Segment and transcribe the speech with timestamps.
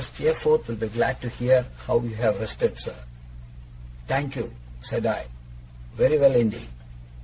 [0.01, 3.05] Steerforth will be glad to hear how you have rested, sir.'
[4.07, 5.27] 'Thank you,' said I,
[5.95, 6.69] 'very well indeed.